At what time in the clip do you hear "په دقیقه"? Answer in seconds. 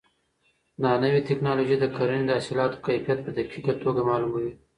3.23-3.73